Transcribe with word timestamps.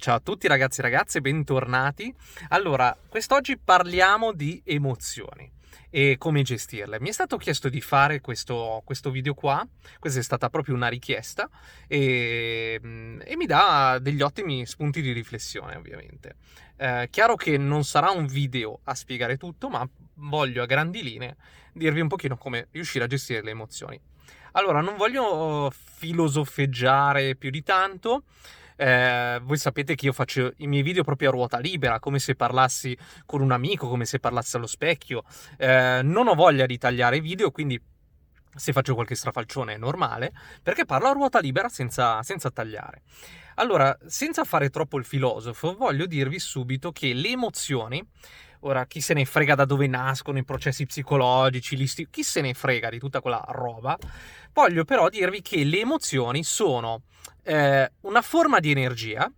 Ciao 0.00 0.14
a 0.14 0.20
tutti 0.20 0.48
ragazzi 0.48 0.80
e 0.80 0.82
ragazze, 0.82 1.20
bentornati. 1.20 2.10
Allora, 2.48 2.96
quest'oggi 3.06 3.58
parliamo 3.58 4.32
di 4.32 4.62
emozioni 4.64 5.52
e 5.90 6.16
come 6.16 6.40
gestirle. 6.40 6.98
Mi 7.00 7.10
è 7.10 7.12
stato 7.12 7.36
chiesto 7.36 7.68
di 7.68 7.82
fare 7.82 8.22
questo, 8.22 8.80
questo 8.86 9.10
video 9.10 9.34
qua, 9.34 9.62
questa 9.98 10.20
è 10.20 10.22
stata 10.22 10.48
proprio 10.48 10.74
una 10.74 10.88
richiesta 10.88 11.50
e, 11.86 12.80
e 13.22 13.36
mi 13.36 13.44
dà 13.44 13.98
degli 14.00 14.22
ottimi 14.22 14.64
spunti 14.64 15.02
di 15.02 15.12
riflessione 15.12 15.76
ovviamente. 15.76 16.36
Eh, 16.78 17.08
chiaro 17.10 17.34
che 17.34 17.58
non 17.58 17.84
sarà 17.84 18.10
un 18.10 18.24
video 18.24 18.80
a 18.84 18.94
spiegare 18.94 19.36
tutto, 19.36 19.68
ma 19.68 19.86
voglio 20.14 20.62
a 20.62 20.66
grandi 20.66 21.02
linee 21.02 21.36
dirvi 21.74 22.00
un 22.00 22.08
pochino 22.08 22.38
come 22.38 22.68
riuscire 22.70 23.04
a 23.04 23.06
gestire 23.06 23.42
le 23.42 23.50
emozioni. 23.50 24.00
Allora, 24.52 24.80
non 24.80 24.96
voglio 24.96 25.70
filosofeggiare 25.70 27.36
più 27.36 27.50
di 27.50 27.62
tanto, 27.62 28.24
eh, 28.80 29.38
voi 29.42 29.58
sapete 29.58 29.94
che 29.94 30.06
io 30.06 30.12
faccio 30.12 30.54
i 30.56 30.66
miei 30.66 30.82
video 30.82 31.02
proprio 31.02 31.28
a 31.28 31.32
ruota 31.32 31.58
libera, 31.58 31.98
come 31.98 32.18
se 32.18 32.34
parlassi 32.34 32.96
con 33.26 33.42
un 33.42 33.52
amico, 33.52 33.88
come 33.88 34.06
se 34.06 34.18
parlassi 34.18 34.56
allo 34.56 34.66
specchio. 34.66 35.22
Eh, 35.58 36.00
non 36.02 36.28
ho 36.28 36.34
voglia 36.34 36.64
di 36.64 36.78
tagliare 36.78 37.20
video, 37.20 37.50
quindi 37.50 37.78
se 38.54 38.72
faccio 38.72 38.94
qualche 38.94 39.14
strafalcione 39.14 39.74
è 39.74 39.76
normale, 39.76 40.32
perché 40.62 40.86
parlo 40.86 41.08
a 41.08 41.12
ruota 41.12 41.40
libera 41.40 41.68
senza, 41.68 42.22
senza 42.22 42.50
tagliare. 42.50 43.02
Allora, 43.56 43.96
senza 44.06 44.44
fare 44.44 44.70
troppo 44.70 44.96
il 44.96 45.04
filosofo, 45.04 45.76
voglio 45.76 46.06
dirvi 46.06 46.38
subito 46.38 46.90
che 46.90 47.12
le 47.12 47.28
emozioni 47.28 48.02
Ora, 48.60 48.86
chi 48.86 49.00
se 49.00 49.14
ne 49.14 49.24
frega 49.24 49.54
da 49.54 49.64
dove 49.64 49.86
nascono 49.86 50.38
i 50.38 50.44
processi 50.44 50.84
psicologici, 50.84 51.86
sti... 51.86 52.08
chi 52.10 52.22
se 52.22 52.40
ne 52.40 52.54
frega 52.54 52.90
di 52.90 52.98
tutta 52.98 53.20
quella 53.20 53.42
roba. 53.48 53.96
Voglio 54.52 54.84
però 54.84 55.08
dirvi 55.08 55.40
che 55.40 55.64
le 55.64 55.80
emozioni 55.80 56.42
sono 56.42 57.02
eh, 57.42 57.90
una 58.02 58.22
forma 58.22 58.60
di 58.60 58.70
energia 58.70 59.32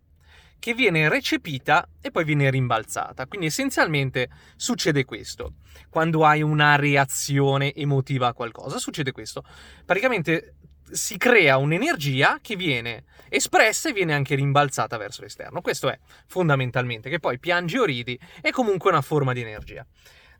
che 0.58 0.74
viene 0.74 1.08
recepita 1.08 1.88
e 2.00 2.10
poi 2.12 2.24
viene 2.24 2.48
rimbalzata. 2.48 3.26
Quindi 3.26 3.46
essenzialmente 3.46 4.28
succede 4.56 5.04
questo. 5.04 5.54
Quando 5.88 6.24
hai 6.24 6.40
una 6.40 6.76
reazione 6.76 7.74
emotiva 7.74 8.28
a 8.28 8.32
qualcosa, 8.32 8.78
succede 8.78 9.10
questo. 9.10 9.44
Praticamente 9.84 10.54
si 10.92 11.16
crea 11.16 11.56
un'energia 11.56 12.38
che 12.40 12.54
viene 12.54 13.04
espressa 13.28 13.88
e 13.88 13.92
viene 13.92 14.14
anche 14.14 14.34
rimbalzata 14.34 14.96
verso 14.98 15.22
l'esterno. 15.22 15.60
Questo 15.60 15.88
è 15.88 15.98
fondamentalmente, 16.26 17.08
che 17.08 17.18
poi 17.18 17.38
piangi 17.38 17.78
o 17.78 17.84
ridi 17.84 18.18
è 18.40 18.50
comunque 18.50 18.90
una 18.90 19.00
forma 19.00 19.32
di 19.32 19.40
energia. 19.40 19.86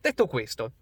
Detto 0.00 0.26
questo, 0.26 0.72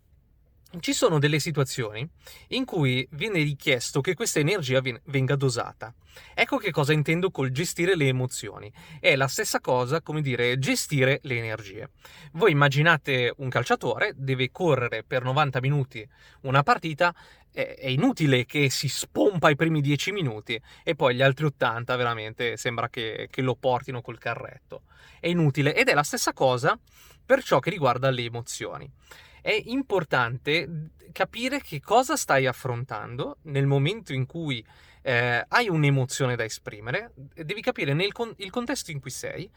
ci 0.79 0.93
sono 0.93 1.19
delle 1.19 1.41
situazioni 1.41 2.09
in 2.49 2.65
cui 2.65 3.07
viene 3.13 3.43
richiesto 3.43 4.01
che 4.01 4.15
questa 4.15 4.39
energia 4.39 4.81
venga 5.05 5.35
dosata. 5.35 5.93
Ecco 6.33 6.59
che 6.59 6.71
cosa 6.71 6.93
intendo 6.93 7.31
col 7.31 7.51
gestire 7.51 7.97
le 7.97 8.07
emozioni. 8.07 8.73
È 9.01 9.17
la 9.17 9.27
stessa 9.27 9.61
cosa, 9.61 10.01
come 10.01 10.23
dire, 10.23 10.59
gestire 10.59 11.19
le 11.25 11.39
energie. 11.39 11.91
Voi 12.33 12.53
immaginate 12.53 13.33
un 13.39 13.48
calciatore, 13.48 14.13
deve 14.15 14.51
correre 14.53 15.03
per 15.03 15.25
90 15.25 15.61
minuti 15.61 16.09
una 16.43 16.63
partita, 16.63 17.15
è 17.53 17.89
inutile 17.89 18.45
che 18.45 18.71
si 18.71 18.89
spompa 18.89 19.51
i 19.51 19.57
primi 19.57 19.81
10 19.81 20.13
minuti 20.13 20.61
e 20.85 20.95
poi 20.95 21.17
gli 21.17 21.23
altri 21.23 21.47
80 21.47 21.97
veramente 21.97 22.57
sembra 22.57 22.89
che, 22.89 23.27
che 23.29 23.43
lo 23.43 23.57
portino 23.57 24.03
col 24.03 24.19
carretto. 24.19 24.83
È 25.19 25.27
inutile 25.27 25.75
ed 25.75 25.89
è 25.89 25.95
la 25.95 26.05
stessa 26.05 26.33
cosa 26.33 26.79
per 27.27 27.43
ciò 27.43 27.59
che 27.59 27.71
riguarda 27.71 28.11
le 28.11 28.23
emozioni 28.23 28.91
è 29.41 29.60
importante 29.66 30.91
capire 31.12 31.60
che 31.60 31.80
cosa 31.80 32.16
stai 32.16 32.46
affrontando 32.46 33.38
nel 33.42 33.66
momento 33.66 34.12
in 34.12 34.27
cui 34.27 34.64
eh, 35.02 35.44
hai 35.48 35.69
un'emozione 35.69 36.36
da 36.36 36.44
esprimere, 36.44 37.12
devi 37.34 37.61
capire 37.62 37.94
con- 38.12 38.34
il 38.36 38.50
contesto 38.50 38.91
in 38.91 39.00
cui 39.00 39.11
sei 39.11 39.50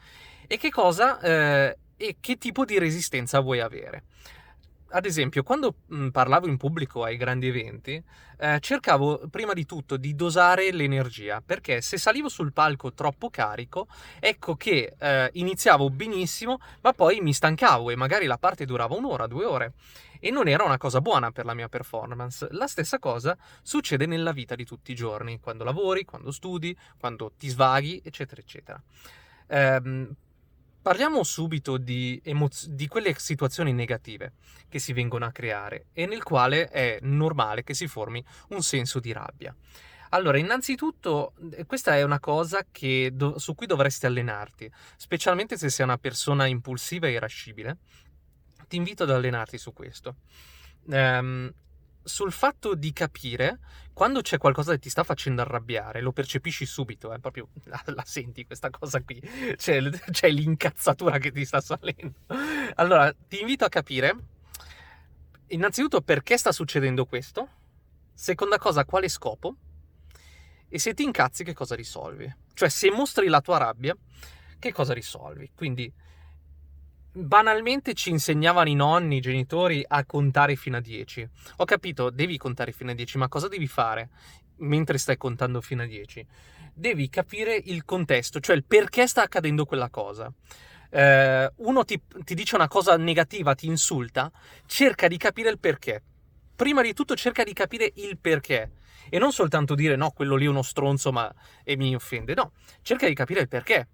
e 0.46 0.56
che 0.56 0.70
cosa 0.70 1.20
eh, 1.20 1.78
e 1.96 2.16
che 2.20 2.38
tipo 2.38 2.64
di 2.64 2.78
resistenza 2.78 3.40
vuoi 3.40 3.60
avere 3.60 4.04
ad 4.94 5.06
esempio, 5.06 5.42
quando 5.42 5.74
mh, 5.86 6.08
parlavo 6.08 6.46
in 6.46 6.56
pubblico 6.56 7.02
ai 7.02 7.16
grandi 7.16 7.48
eventi, 7.48 8.00
eh, 8.38 8.58
cercavo 8.60 9.26
prima 9.28 9.52
di 9.52 9.66
tutto 9.66 9.96
di 9.96 10.14
dosare 10.14 10.70
l'energia, 10.70 11.42
perché 11.44 11.80
se 11.80 11.98
salivo 11.98 12.28
sul 12.28 12.52
palco 12.52 12.92
troppo 12.92 13.28
carico, 13.28 13.88
ecco 14.20 14.54
che 14.54 14.94
eh, 14.96 15.30
iniziavo 15.32 15.90
benissimo, 15.90 16.60
ma 16.82 16.92
poi 16.92 17.20
mi 17.20 17.32
stancavo 17.32 17.90
e 17.90 17.96
magari 17.96 18.26
la 18.26 18.38
parte 18.38 18.64
durava 18.64 18.94
un'ora, 18.94 19.26
due 19.26 19.44
ore. 19.44 19.72
E 20.20 20.30
non 20.30 20.46
era 20.46 20.62
una 20.62 20.78
cosa 20.78 21.00
buona 21.00 21.32
per 21.32 21.44
la 21.44 21.54
mia 21.54 21.68
performance. 21.68 22.46
La 22.52 22.68
stessa 22.68 22.98
cosa 23.00 23.36
succede 23.62 24.06
nella 24.06 24.32
vita 24.32 24.54
di 24.54 24.64
tutti 24.64 24.92
i 24.92 24.94
giorni, 24.94 25.40
quando 25.40 25.64
lavori, 25.64 26.04
quando 26.04 26.30
studi, 26.30 26.74
quando 26.98 27.32
ti 27.36 27.48
svaghi, 27.48 28.00
eccetera, 28.02 28.40
eccetera. 28.40 28.82
Eh, 29.46 30.08
Parliamo 30.84 31.22
subito 31.22 31.78
di, 31.78 32.20
emoz- 32.22 32.66
di, 32.66 32.88
quelle 32.88 33.14
situazioni 33.18 33.72
negative 33.72 34.34
che 34.68 34.78
si 34.78 34.92
vengono 34.92 35.24
a 35.24 35.32
creare 35.32 35.86
e 35.94 36.04
nel 36.04 36.22
quale 36.22 36.68
è 36.68 36.98
normale 37.00 37.64
che 37.64 37.72
si 37.72 37.86
formi 37.86 38.22
un 38.48 38.62
senso 38.62 39.00
di 39.00 39.10
rabbia. 39.10 39.56
Allora, 40.10 40.36
innanzitutto, 40.36 41.32
eh, 41.52 41.64
questa 41.64 41.96
è 41.96 42.02
una 42.02 42.20
cosa 42.20 42.66
do- 43.12 43.38
su 43.38 43.54
cui 43.54 43.66
dovresti 43.66 44.04
allenarti, 44.04 44.70
specialmente 44.96 45.56
se 45.56 45.70
sei 45.70 45.86
una 45.86 45.96
persona 45.96 46.44
impulsiva 46.44 47.06
e 47.06 47.12
irascibile. 47.12 47.78
Ti 48.68 48.76
invito 48.76 49.04
ad 49.04 49.10
allenarti 49.10 49.56
su 49.56 49.72
questo. 49.72 50.16
Um, 50.82 51.50
sul 52.04 52.32
fatto 52.32 52.74
di 52.74 52.92
capire 52.92 53.58
quando 53.94 54.20
c'è 54.20 54.38
qualcosa 54.38 54.72
che 54.72 54.78
ti 54.78 54.90
sta 54.90 55.04
facendo 55.04 55.40
arrabbiare, 55.40 56.00
lo 56.00 56.12
percepisci 56.12 56.66
subito, 56.66 57.12
eh, 57.12 57.18
proprio 57.18 57.48
la, 57.64 57.82
la, 57.86 58.04
senti 58.04 58.44
questa 58.44 58.68
cosa 58.70 59.00
qui, 59.02 59.20
c'è, 59.56 59.80
c'è 60.10 60.30
l'incazzatura 60.30 61.18
che 61.18 61.30
ti 61.32 61.44
sta 61.44 61.60
salendo. 61.60 62.12
Allora, 62.74 63.14
ti 63.28 63.40
invito 63.40 63.64
a 63.64 63.68
capire, 63.68 64.16
innanzitutto, 65.48 66.00
perché 66.02 66.36
sta 66.36 66.52
succedendo 66.52 67.06
questo, 67.06 67.48
seconda 68.12 68.58
cosa, 68.58 68.84
quale 68.84 69.08
scopo, 69.08 69.56
e 70.68 70.78
se 70.78 70.92
ti 70.92 71.04
incazzi, 71.04 71.44
che 71.44 71.54
cosa 71.54 71.76
risolvi. 71.76 72.32
Cioè, 72.52 72.68
se 72.68 72.90
mostri 72.90 73.28
la 73.28 73.40
tua 73.40 73.58
rabbia, 73.58 73.96
che 74.58 74.72
cosa 74.72 74.92
risolvi? 74.92 75.52
Quindi, 75.54 75.92
banalmente 77.14 77.94
ci 77.94 78.10
insegnavano 78.10 78.68
i 78.68 78.74
nonni, 78.74 79.16
i 79.16 79.20
genitori 79.20 79.84
a 79.86 80.04
contare 80.04 80.56
fino 80.56 80.76
a 80.76 80.80
10. 80.80 81.28
Ho 81.56 81.64
capito, 81.64 82.10
devi 82.10 82.36
contare 82.36 82.72
fino 82.72 82.90
a 82.90 82.94
10, 82.94 83.18
ma 83.18 83.28
cosa 83.28 83.48
devi 83.48 83.66
fare 83.66 84.10
mentre 84.56 84.98
stai 84.98 85.16
contando 85.16 85.60
fino 85.60 85.82
a 85.82 85.86
10? 85.86 86.26
Devi 86.74 87.08
capire 87.08 87.54
il 87.54 87.84
contesto, 87.84 88.40
cioè 88.40 88.56
il 88.56 88.64
perché 88.64 89.06
sta 89.06 89.22
accadendo 89.22 89.64
quella 89.64 89.90
cosa. 89.90 90.32
Eh, 90.90 91.52
uno 91.56 91.84
ti, 91.84 92.00
ti 92.24 92.34
dice 92.34 92.56
una 92.56 92.68
cosa 92.68 92.96
negativa, 92.96 93.54
ti 93.54 93.66
insulta, 93.66 94.30
cerca 94.66 95.06
di 95.06 95.16
capire 95.16 95.50
il 95.50 95.58
perché. 95.58 96.02
Prima 96.56 96.82
di 96.82 96.92
tutto 96.92 97.14
cerca 97.14 97.44
di 97.44 97.52
capire 97.52 97.92
il 97.96 98.18
perché 98.18 98.70
e 99.08 99.18
non 99.18 99.32
soltanto 99.32 99.74
dire 99.74 99.96
no, 99.96 100.10
quello 100.10 100.36
lì 100.36 100.46
è 100.46 100.48
uno 100.48 100.62
stronzo 100.62 101.12
ma... 101.12 101.32
e 101.62 101.76
mi 101.76 101.94
offende, 101.94 102.34
no, 102.34 102.52
cerca 102.82 103.06
di 103.06 103.14
capire 103.14 103.40
il 103.40 103.48
perché. 103.48 103.88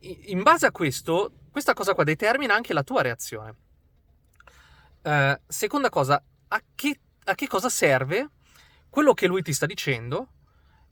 In 0.00 0.42
base 0.42 0.66
a 0.66 0.70
questo 0.70 1.32
questa 1.50 1.74
cosa 1.74 1.94
qua 1.94 2.04
determina 2.04 2.54
anche 2.54 2.72
la 2.72 2.84
tua 2.84 3.02
reazione. 3.02 3.56
Uh, 5.02 5.36
seconda 5.46 5.88
cosa, 5.88 6.22
a 6.48 6.62
che, 6.74 7.00
a 7.24 7.34
che 7.34 7.46
cosa 7.46 7.68
serve 7.68 8.30
quello 8.88 9.12
che 9.12 9.26
lui 9.26 9.42
ti 9.42 9.52
sta 9.52 9.66
dicendo 9.66 10.28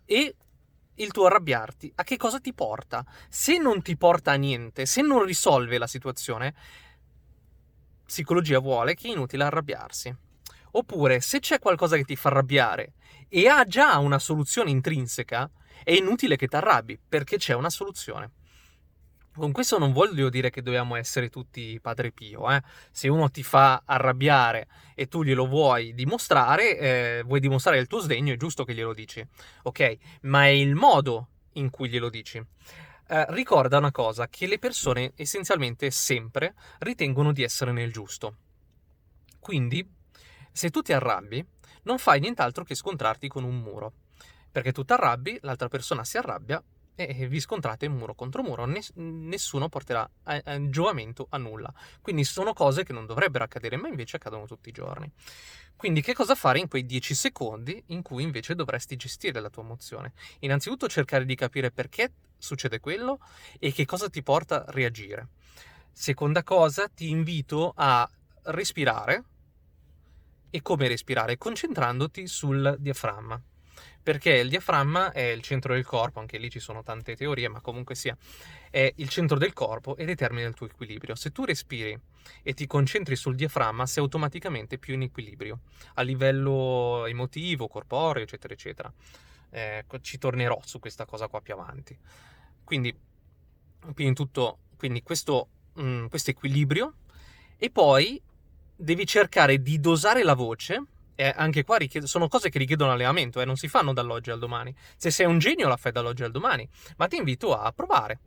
e 0.04 0.34
il 0.94 1.12
tuo 1.12 1.26
arrabbiarti, 1.26 1.92
a 1.96 2.02
che 2.02 2.16
cosa 2.16 2.40
ti 2.40 2.52
porta? 2.52 3.04
Se 3.28 3.58
non 3.58 3.82
ti 3.82 3.96
porta 3.96 4.32
a 4.32 4.36
niente, 4.36 4.86
se 4.86 5.02
non 5.02 5.24
risolve 5.24 5.78
la 5.78 5.86
situazione, 5.86 6.54
psicologia 8.04 8.58
vuole 8.58 8.94
che 8.94 9.08
è 9.08 9.10
inutile 9.12 9.44
arrabbiarsi. 9.44 10.14
Oppure, 10.72 11.20
se 11.20 11.38
c'è 11.40 11.58
qualcosa 11.58 11.96
che 11.96 12.04
ti 12.04 12.16
fa 12.16 12.28
arrabbiare 12.28 12.94
e 13.28 13.48
ha 13.48 13.64
già 13.64 13.98
una 13.98 14.18
soluzione 14.18 14.70
intrinseca, 14.70 15.50
è 15.84 15.92
inutile 15.92 16.36
che 16.36 16.48
ti 16.48 16.56
arrabbi 16.56 16.98
perché 17.08 17.36
c'è 17.36 17.54
una 17.54 17.70
soluzione. 17.70 18.30
Con 19.36 19.52
questo 19.52 19.76
non 19.76 19.92
voglio 19.92 20.30
dire 20.30 20.48
che 20.48 20.62
dobbiamo 20.62 20.96
essere 20.96 21.28
tutti 21.28 21.78
padre 21.78 22.10
Pio, 22.10 22.50
eh? 22.50 22.62
se 22.90 23.08
uno 23.08 23.30
ti 23.30 23.42
fa 23.42 23.82
arrabbiare 23.84 24.66
e 24.94 25.08
tu 25.08 25.22
glielo 25.22 25.46
vuoi 25.46 25.92
dimostrare, 25.92 26.78
eh, 26.78 27.22
vuoi 27.22 27.40
dimostrare 27.40 27.78
il 27.78 27.86
tuo 27.86 27.98
sdegno, 27.98 28.32
è 28.32 28.38
giusto 28.38 28.64
che 28.64 28.72
glielo 28.72 28.94
dici, 28.94 29.22
ok? 29.64 29.96
Ma 30.22 30.44
è 30.44 30.48
il 30.48 30.74
modo 30.74 31.28
in 31.52 31.68
cui 31.68 31.90
glielo 31.90 32.08
dici. 32.08 32.42
Eh, 33.08 33.26
ricorda 33.28 33.76
una 33.76 33.92
cosa, 33.92 34.26
che 34.26 34.46
le 34.46 34.58
persone 34.58 35.12
essenzialmente 35.16 35.90
sempre 35.90 36.54
ritengono 36.78 37.32
di 37.32 37.42
essere 37.42 37.72
nel 37.72 37.92
giusto. 37.92 38.36
Quindi, 39.38 39.86
se 40.50 40.70
tu 40.70 40.80
ti 40.80 40.94
arrabbi, 40.94 41.44
non 41.82 41.98
fai 41.98 42.20
nient'altro 42.20 42.64
che 42.64 42.74
scontrarti 42.74 43.28
con 43.28 43.44
un 43.44 43.58
muro. 43.58 43.92
Perché 44.50 44.72
tu 44.72 44.82
ti 44.82 44.94
arrabbi, 44.94 45.38
l'altra 45.42 45.68
persona 45.68 46.04
si 46.04 46.16
arrabbia 46.16 46.62
e 46.96 47.28
vi 47.28 47.40
scontrate 47.40 47.88
muro 47.88 48.14
contro 48.14 48.42
muro, 48.42 48.64
Ness- 48.64 48.92
nessuno 48.94 49.68
porterà 49.68 50.08
a- 50.24 50.40
a 50.44 50.68
giovamento 50.70 51.26
a 51.30 51.38
nulla. 51.38 51.72
Quindi 52.00 52.24
sono 52.24 52.52
cose 52.52 52.84
che 52.84 52.92
non 52.92 53.06
dovrebbero 53.06 53.44
accadere, 53.44 53.76
ma 53.76 53.88
invece 53.88 54.16
accadono 54.16 54.46
tutti 54.46 54.70
i 54.70 54.72
giorni. 54.72 55.10
Quindi 55.76 56.00
che 56.00 56.14
cosa 56.14 56.34
fare 56.34 56.58
in 56.58 56.68
quei 56.68 56.86
10 56.86 57.14
secondi 57.14 57.82
in 57.88 58.00
cui 58.00 58.22
invece 58.22 58.54
dovresti 58.54 58.96
gestire 58.96 59.40
la 59.40 59.50
tua 59.50 59.62
emozione? 59.62 60.14
Innanzitutto 60.40 60.88
cercare 60.88 61.26
di 61.26 61.34
capire 61.34 61.70
perché 61.70 62.12
succede 62.38 62.80
quello 62.80 63.18
e 63.58 63.72
che 63.72 63.84
cosa 63.84 64.08
ti 64.08 64.22
porta 64.22 64.64
a 64.64 64.70
reagire. 64.70 65.28
Seconda 65.92 66.42
cosa, 66.42 66.88
ti 66.88 67.10
invito 67.10 67.72
a 67.76 68.08
respirare. 68.44 69.24
E 70.48 70.62
come 70.62 70.88
respirare? 70.88 71.36
Concentrandoti 71.36 72.26
sul 72.26 72.76
diaframma. 72.78 73.40
Perché 74.02 74.34
il 74.34 74.48
diaframma 74.48 75.12
è 75.12 75.22
il 75.22 75.42
centro 75.42 75.74
del 75.74 75.84
corpo, 75.84 76.20
anche 76.20 76.38
lì 76.38 76.48
ci 76.50 76.60
sono 76.60 76.82
tante 76.82 77.16
teorie, 77.16 77.48
ma 77.48 77.60
comunque 77.60 77.94
sia, 77.94 78.16
è 78.70 78.92
il 78.96 79.08
centro 79.08 79.36
del 79.36 79.52
corpo 79.52 79.96
e 79.96 80.04
determina 80.04 80.46
il 80.46 80.54
tuo 80.54 80.66
equilibrio. 80.66 81.14
Se 81.14 81.32
tu 81.32 81.44
respiri 81.44 81.98
e 82.42 82.54
ti 82.54 82.66
concentri 82.66 83.16
sul 83.16 83.34
diaframma, 83.34 83.86
sei 83.86 84.02
automaticamente 84.02 84.78
più 84.78 84.94
in 84.94 85.02
equilibrio 85.02 85.60
a 85.94 86.02
livello 86.02 87.04
emotivo, 87.06 87.68
corporeo, 87.68 88.22
eccetera, 88.22 88.54
eccetera. 88.54 88.92
Eh, 89.50 89.84
ci 90.02 90.18
tornerò 90.18 90.60
su 90.64 90.78
questa 90.78 91.04
cosa 91.04 91.28
qua 91.28 91.40
più 91.40 91.54
avanti. 91.54 91.96
Quindi, 92.62 92.94
quindi, 93.94 94.14
tutto, 94.14 94.58
quindi 94.76 95.02
questo 95.02 95.48
mh, 95.76 95.82
mm, 95.82 96.06
questo 96.06 96.30
equilibrio 96.30 96.94
e 97.56 97.70
poi 97.70 98.20
devi 98.74 99.06
cercare 99.06 99.62
di 99.62 99.80
dosare 99.80 100.22
la 100.22 100.34
voce. 100.34 100.82
E 101.16 101.32
anche 101.34 101.64
qua 101.64 101.78
richied- 101.78 102.04
sono 102.04 102.28
cose 102.28 102.50
che 102.50 102.58
richiedono 102.58 102.92
allenamento, 102.92 103.40
eh, 103.40 103.44
non 103.44 103.56
si 103.56 103.66
fanno 103.68 103.92
dall'oggi 103.92 104.30
al 104.30 104.38
domani. 104.38 104.74
Se 104.96 105.10
sei 105.10 105.26
un 105.26 105.38
genio 105.38 105.66
la 105.66 105.76
fai 105.76 105.90
dall'oggi 105.90 106.22
al 106.22 106.30
domani, 106.30 106.68
ma 106.98 107.08
ti 107.08 107.16
invito 107.16 107.58
a 107.58 107.72
provare. 107.72 108.20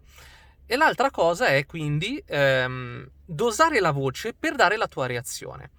E 0.65 0.75
l'altra 0.75 1.09
cosa 1.09 1.47
è 1.47 1.65
quindi 1.65 2.21
ehm, 2.25 3.09
dosare 3.25 3.79
la 3.79 3.91
voce 3.91 4.33
per 4.33 4.55
dare 4.55 4.75
la 4.75 4.87
tua 4.87 5.07
reazione. 5.07 5.71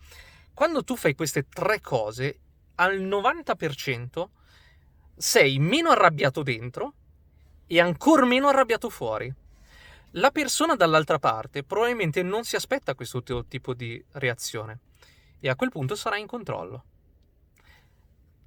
Quando 0.55 0.83
tu 0.85 0.97
fai 0.97 1.15
queste 1.15 1.47
tre 1.49 1.81
cose, 1.81 2.39
al 2.77 3.01
90% 3.01 4.29
sei 5.17 5.59
meno 5.59 5.91
arrabbiato 5.91 6.43
dentro 6.43 6.95
e 7.67 7.81
ancora 7.81 8.25
meno 8.25 8.49
arrabbiato 8.49 8.89
fuori. 8.89 9.33
La 10.15 10.31
persona 10.31 10.75
dall'altra 10.75 11.19
parte 11.19 11.63
probabilmente 11.63 12.23
non 12.23 12.43
si 12.43 12.57
aspetta 12.57 12.95
questo 12.95 13.23
tipo 13.23 13.75
di 13.75 14.03
reazione 14.13 14.81
e 15.39 15.49
a 15.49 15.55
quel 15.55 15.71
punto 15.71 15.95
sarai 15.95 16.21
in 16.21 16.27
controllo. 16.27 16.85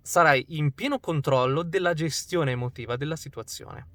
Sarai 0.05 0.45
in 0.50 0.73
pieno 0.73 1.00
controllo 1.00 1.63
della 1.63 1.94
gestione 1.94 2.51
emotiva 2.51 2.97
della 2.97 3.15
situazione. 3.15 3.88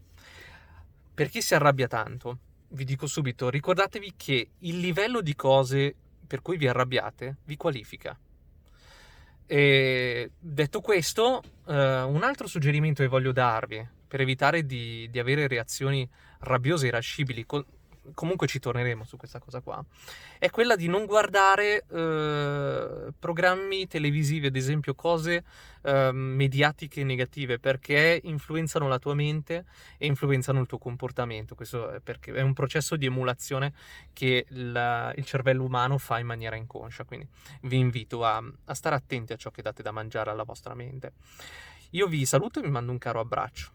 Per 1.12 1.28
chi 1.28 1.42
si 1.42 1.54
arrabbia 1.54 1.86
tanto, 1.86 2.38
vi 2.68 2.84
dico 2.84 3.06
subito, 3.06 3.50
ricordatevi 3.50 4.14
che 4.16 4.48
il 4.60 4.78
livello 4.78 5.20
di 5.20 5.34
cose 5.34 5.94
per 6.26 6.40
cui 6.40 6.56
vi 6.56 6.66
arrabbiate 6.66 7.36
vi 7.44 7.58
qualifica. 7.58 8.18
E 9.46 10.30
detto 10.38 10.80
questo, 10.80 11.42
eh, 11.66 12.02
un 12.02 12.22
altro 12.22 12.46
suggerimento 12.46 13.02
che 13.02 13.08
voglio 13.08 13.32
darvi 13.32 13.86
per 14.08 14.22
evitare 14.22 14.64
di, 14.64 15.08
di 15.10 15.18
avere 15.18 15.46
reazioni 15.46 16.08
rabbiose 16.40 16.86
e 16.86 16.88
irascibili, 16.88 17.44
co- 17.44 17.66
comunque 18.14 18.46
ci 18.46 18.58
torneremo 18.58 19.04
su 19.04 19.16
questa 19.16 19.38
cosa 19.38 19.60
qua, 19.60 19.84
è 20.38 20.50
quella 20.50 20.76
di 20.76 20.86
non 20.88 21.06
guardare 21.06 21.84
eh, 21.90 23.12
programmi 23.18 23.86
televisivi, 23.86 24.46
ad 24.46 24.56
esempio 24.56 24.94
cose 24.94 25.44
eh, 25.82 26.10
mediatiche 26.12 27.04
negative, 27.04 27.58
perché 27.58 28.20
influenzano 28.24 28.88
la 28.88 28.98
tua 28.98 29.14
mente 29.14 29.64
e 29.96 30.06
influenzano 30.06 30.60
il 30.60 30.66
tuo 30.66 30.78
comportamento. 30.78 31.54
Questo 31.54 31.90
è 31.90 32.00
perché 32.00 32.32
è 32.32 32.42
un 32.42 32.52
processo 32.52 32.96
di 32.96 33.06
emulazione 33.06 33.72
che 34.12 34.46
la, 34.50 35.12
il 35.16 35.24
cervello 35.24 35.64
umano 35.64 35.98
fa 35.98 36.18
in 36.18 36.26
maniera 36.26 36.56
inconscia, 36.56 37.04
quindi 37.04 37.26
vi 37.62 37.78
invito 37.78 38.24
a, 38.24 38.42
a 38.64 38.74
stare 38.74 38.96
attenti 38.96 39.32
a 39.32 39.36
ciò 39.36 39.50
che 39.50 39.62
date 39.62 39.82
da 39.82 39.90
mangiare 39.90 40.30
alla 40.30 40.44
vostra 40.44 40.74
mente. 40.74 41.12
Io 41.90 42.06
vi 42.06 42.26
saluto 42.26 42.58
e 42.58 42.62
vi 42.62 42.70
mando 42.70 42.92
un 42.92 42.98
caro 42.98 43.20
abbraccio. 43.20 43.70